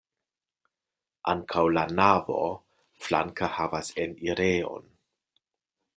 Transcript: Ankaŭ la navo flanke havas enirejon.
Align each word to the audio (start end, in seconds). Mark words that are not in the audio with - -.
Ankaŭ 1.33 1.65
la 1.75 1.83
navo 1.99 2.39
flanke 3.09 3.53
havas 3.59 3.95
enirejon. 4.07 4.93